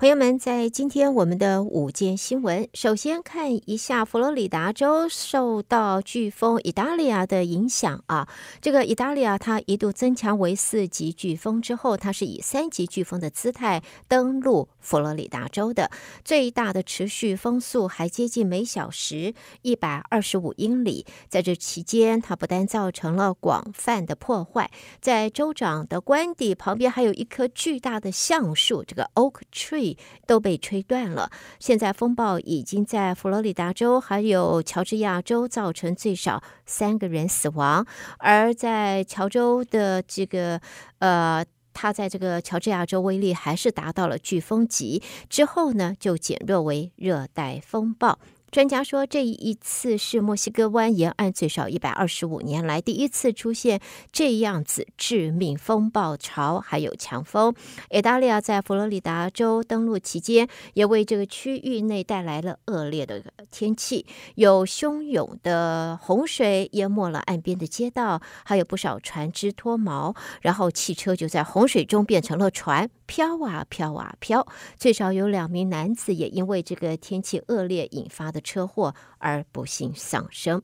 [0.00, 8.26] 朋友们，在今天我们的午间新闻，首先看一下佛罗里达州受到飓风意大利亚的影响啊。
[8.62, 15.90] 这个意大利亚它一度增强为四级飓风之后，它是以三级飓风的姿态登陆佛罗里达州的，
[16.24, 21.06] 最大的持续风速还接近每小时一百二十五英里。
[21.28, 24.70] 在这期间，它不但造成了广泛的破坏，
[25.00, 29.98] 在州长的官邸旁边还有一棵巨大的橡树，这个 Oak Tree。
[30.26, 31.30] 都被吹断了。
[31.58, 37.84] 现在风暴已经在佛罗里达州还有乔治亚州造成最少三个人死亡，
[38.18, 40.60] 而在乔州的这个
[41.00, 48.18] 呃，它在这个乔治亚州威力还是达到了飓风级，之后呢就减弱为热带风暴。
[48.50, 57.54] 专家说，这一次是墨西哥湾沿岸最少一百二十五年来第一次出现这样子致命风暴潮，还有强风。
[57.90, 63.22] 澳大利亚在佛罗里达州登陆期间，也为这个区域内带来了恶劣的
[63.52, 74.44] 天气，有汹涌的洪水淹没了岸边的街道，还有不少船只脱锚，然后汽车就在洪水中变成了船，飘啊飘啊飘。
[74.76, 78.39] 最少有两名男子也因为这个天气恶劣引发的。
[78.40, 80.62] 车祸而不幸丧生。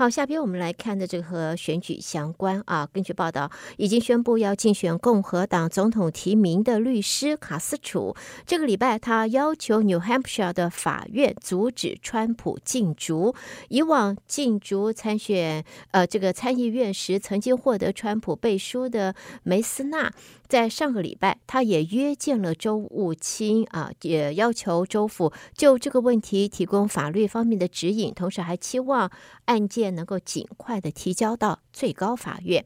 [0.00, 2.88] 好，下边我们来看的这个和选举相关啊。
[2.90, 13.34] 根据报道，已经宣布要竞选共和党总统提名的律师卡斯楚，这个礼拜他要求 New Hampshire 的法院阻止川普竞逐。
[13.68, 20.10] 以往竞逐参选呃这个参议院时，曾经获得川普背书的梅斯纳。
[20.48, 29.08] 在上个礼拜，他也约见了州务卿啊，也要求州府就这个问题提供法律方面的指引，同时还期望
[29.44, 32.64] 案件能够尽快的提交到最高法院。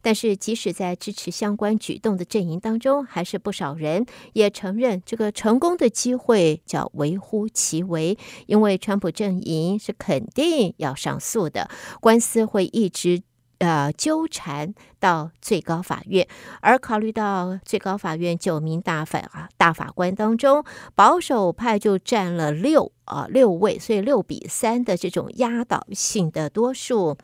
[0.00, 8.16] 但是，即使在支持相关举动的阵营当中，还是不少人也承认这个成功的机会叫微乎其微，
[8.46, 11.68] 因为川普阵营是肯定要上诉的，
[12.00, 13.22] 官司会一直。
[13.58, 16.28] 呃，纠缠到最高法院，
[16.60, 20.64] 而考虑到最高法院九名大法啊大法官当中，
[20.94, 27.18] 保守派就占了六啊六位，所以六比三的这种压倒性的多数，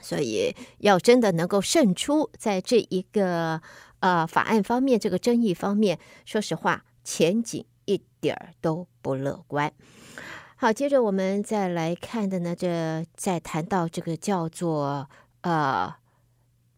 [0.00, 3.62] 所以要真的能够胜出，在这一个
[4.00, 9.72] 呃法案方面，这个争议方面，说实话，前景一点儿都不乐观。
[10.56, 15.08] 好，接着我们再来看的呢，这再谈到这个叫做。
[15.44, 15.94] 呃，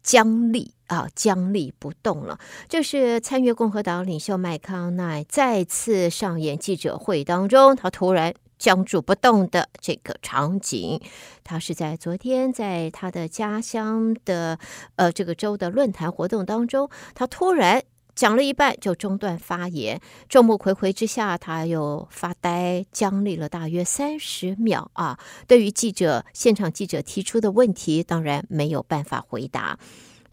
[0.03, 2.37] 僵立啊，僵立不动了。
[2.67, 11.01] 就是参议共和党领袖麦康奈再次上演记者会当中，他突然僵住不动的这个场景。
[11.45, 14.59] 他是在昨天在他的家乡的
[14.97, 17.83] 呃这个州的论坛活动当中，他突然。
[18.17, 25.19] 讲了一半就中断发言，众目睽睽之下，他又发呆僵立了大约三十秒啊！
[25.47, 29.77] 对于记者现场记者提出的问题，当然没有办法回答。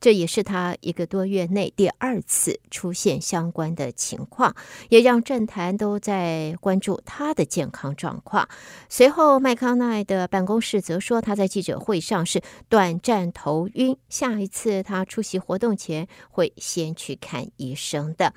[0.04, 4.54] 这也是他一个多月内第二次出现相关的情况，
[4.90, 8.46] 也让政坛都在关注他的健康状况。
[8.90, 18.34] 随后，麦康奈的办公室则说，他在记者会上是短暂头晕，下一次他出席活动前会先去看医生的。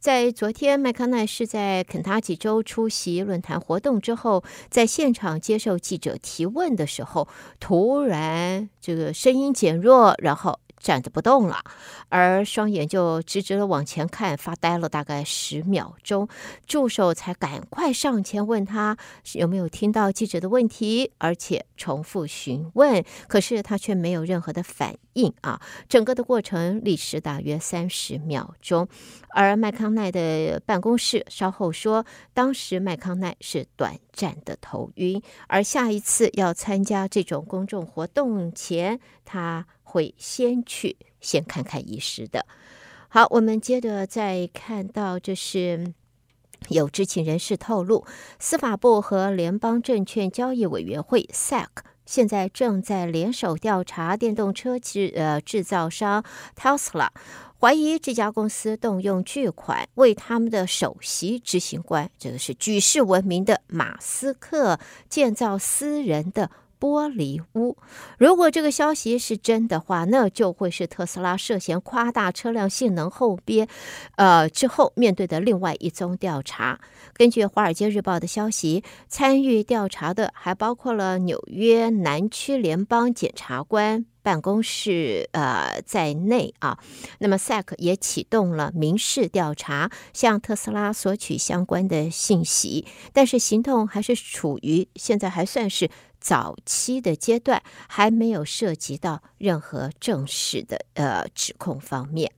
[0.00, 7.28] 在昨天，麦康奈是在肯塔基州出席论坛活动之后，在现场接受记者提问的时候，
[7.60, 10.58] 突然这个声音减弱，然后。
[10.78, 11.62] 站着不动了，
[12.08, 16.28] 而双眼就直直的往前看，发呆了大概十秒钟，
[16.66, 18.96] 助手才赶快上前问他
[19.32, 25.60] 有没有听到记者的问题，而且重复询问，可是他却没有任何的反应啊！
[25.88, 28.86] 整个的过程历时大约三十秒钟，
[29.30, 32.04] 而麦康奈的办公室稍后说，
[32.34, 39.64] 当时麦康奈是短暂的头晕，而下一次要参加这种公众活动前，他。
[39.94, 42.44] 会先去先看看医师的。
[43.08, 45.94] 好，我们接着再看到，这是
[46.68, 48.04] 有知情人士透露，
[48.40, 51.68] 司法部和联邦证券交易委员会 SEC
[52.04, 56.24] 现在正在联手调查电动车制呃制造商
[56.56, 57.10] Tesla，
[57.60, 66.50] 怀疑这家公司动用巨款为他们的首席执行官，这个是举世闻名的马斯克建造私人的。
[66.80, 67.76] 玻璃屋，
[68.18, 73.68] 如果这个消息是真的话，那就会是特斯拉涉嫌夸大车辆性能后边，
[74.16, 76.80] 呃之后面对的另外一宗调查。
[77.12, 86.76] 根据《华尔街日报》的消息，参与调查的还包括了纽约南区联邦检察官办公室呃在内啊。
[87.18, 95.88] 那么 SEC 也启动了民事调查，向特斯拉索取相关的信息，但是行动还是处于现在还算是
[96.18, 102.32] 早期的阶段，还没有涉及到任何正式的呃指控方面。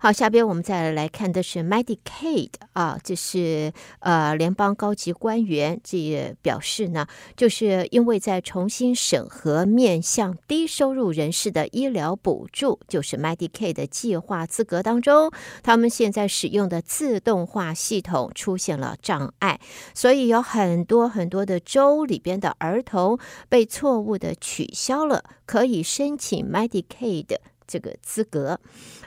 [0.00, 15.32] 好，下边我们再来看的是 Medicaid 啊，这是呃联邦高级官员这也表示呢，就是因为在重新审核面向低收入人士的医疗补助，就是 Medicaid 的计划资格当中，
[15.64, 19.58] 他们现在使用的自动化系统出现了障碍，
[19.94, 23.18] 所以有很多很多的州里边的儿童
[23.48, 28.58] 被错误的取消了可以申请 Medicaid 这个资格。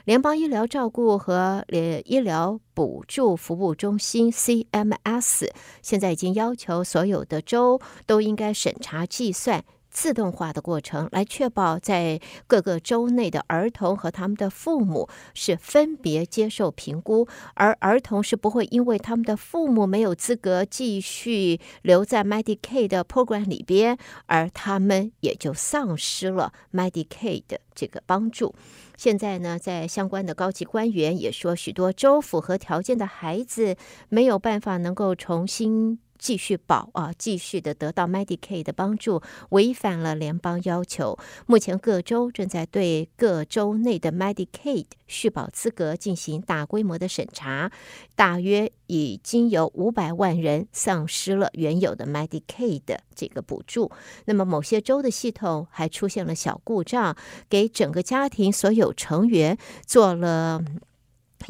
[0.06, 5.50] 联邦医疗照顾和呃医疗补助服务中心 （CMS）
[5.82, 9.66] 现在已经要求所有的州都应该审查计算。
[9.92, 28.56] 自动化的过程，来确保在各个州内的儿童和他们的父母是分别接受评估，而儿童是不会因为他们的父母没有资格继续留在 Medicaid 的 program 里边，而他们也就丧失了 Medicaid 的这个帮助。
[28.98, 33.76] 现在呢，在相关的高级官员也说，许多州符合条件的孩子
[34.10, 36.00] 没有办法能够重新。
[36.22, 41.18] 继续保啊，继续的得到 Medicaid 的帮助，违反了联邦要求。
[41.48, 47.72] 目前各州正在对各州内的 Medicaid 续保资格进行大规模的审查，
[48.16, 53.92] 大约已经有五百万人丧失了原有的 Medicaid 的这个补助。
[54.26, 57.18] 那么某些州的系统还出现了小故障，
[57.50, 59.58] 给整个家庭所有成员
[59.88, 60.64] 做了。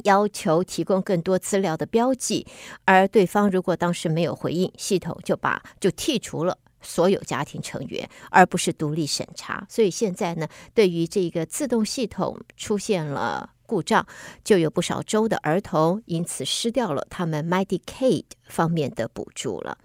[0.04, 2.46] 要求提供更多资料的标记，
[2.86, 9.66] 而对方如果当时没有回应，系统就把就剔除了所有家庭成员，而不是独立审查。
[9.70, 14.06] 所以现在呢，对于这个自动系统出现了故障，
[14.44, 19.78] 就有不少州的儿童因此失掉了他们 Medicaid 方面的补助了。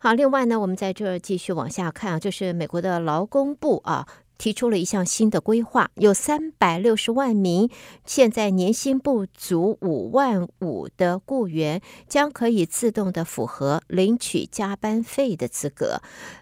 [0.00, 4.06] 好，另外呢，我们在这儿继续往下看啊，就是美国的劳工部啊。
[4.38, 7.68] 提出了一项新的规划，有三百六十万名
[8.06, 16.00] 现在年薪不足五万五的雇员将可以自动的符合领取加班费的资格。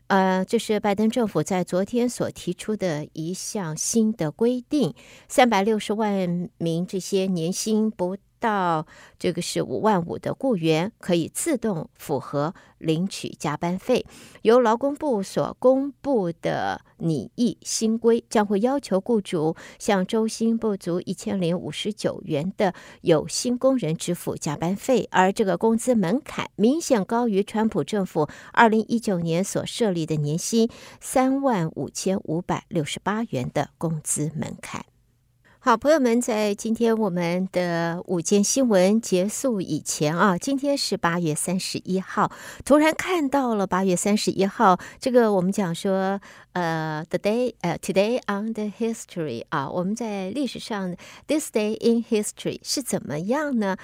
[0.08, 4.94] 呃，这是拜登政府在昨天所提出的一项新的规定，
[5.26, 8.16] 三百六十万名这些年薪不
[8.46, 8.87] 到
[9.19, 14.06] 这个是五万五的雇员可以自动符合领取加班费。
[14.43, 30.70] 由劳工部所公布的拟议新规将会要求雇主向周薪不足一千零五十九元的有薪工人支付加班费，而这个工资门槛明显高于川普政府二零一九年所设立的年薪
[31.00, 34.87] 三万五千五百六十八元的工资门槛。
[35.66, 42.30] 好，朋友们，在今天我们的午间新闻结束以前啊，今天是八月三十一号，
[42.64, 46.20] 突然看到了八月三十一号这个，我们讲说，
[46.52, 50.94] 呃，the day，呃，today on the history 啊，我们在历史上
[51.26, 53.76] this day in history 是怎么样呢？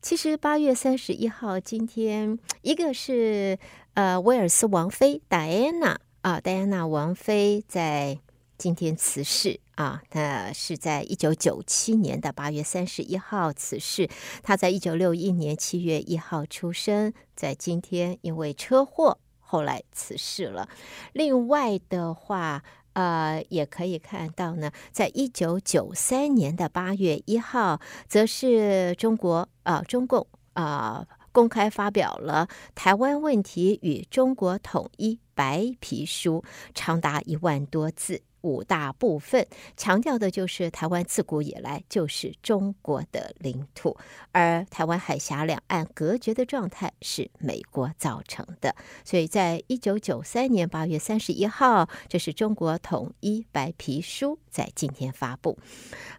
[0.00, 3.58] 其实八月三十一号今天，一个是
[3.94, 8.20] 呃威尔斯王妃戴安娜啊，戴安娜王妃在。
[8.58, 14.08] 今天辞世啊，他是在一九九七年的八月三十一号辞世。
[14.42, 20.68] 他在一九六一年七月一号出生，在今天因为车祸后来辞世了。
[21.12, 22.62] 另外的话，
[22.94, 27.78] 呃，也可以看到呢，在一九九三年的八月一号，
[28.08, 36.42] 则是中国啊，中共啊，公开发表了《台湾问题与中国统一白皮书》，
[36.74, 38.22] 长达一万多字。
[38.46, 39.44] 五大部分
[39.76, 43.96] 强调的就是台湾自古以来就是中国的领土，
[44.30, 48.76] 而台湾海峡两岸隔绝的状态是美国造成的。
[49.04, 55.58] 所以在一九九三年八月三十一号，这是中国统一白皮书在今天发布。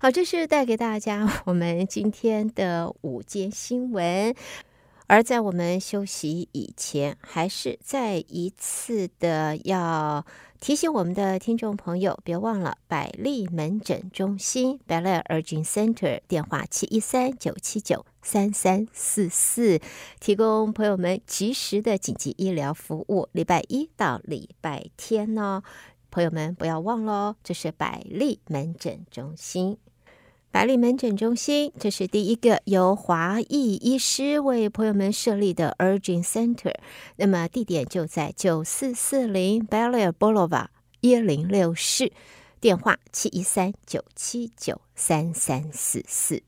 [0.01, 4.35] 好，这是带给大家我们今天的午间新闻。
[5.07, 10.25] 而在我们休息以前，还是再一次的要。
[10.59, 19.79] 提醒我们的听众朋友，别忘了百利门诊中心 （Bellair Urgent Center） 电话七一三九七九三三四四，
[20.19, 23.29] 提供朋友们及时的紧急医疗服务。
[23.33, 25.61] 礼拜一到礼拜天呢，
[26.09, 29.77] 朋友们不要忘了，这是百利门诊中心。
[30.57, 36.73] 百里门诊中心，这是第一个由华裔医师为朋友们设立的 Urgent Center。
[37.17, 42.11] 那么地点就在九四四零 Bel Air Boulevard 一零六室。
[42.59, 46.41] 电话七一三九七九三三四四。